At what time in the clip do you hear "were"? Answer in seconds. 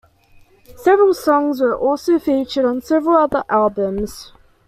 1.61-1.75